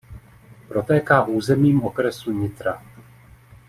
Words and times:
Protéká 0.67 1.23
územím 1.27 1.83
okresu 1.83 2.31
Nitra. 2.31 2.81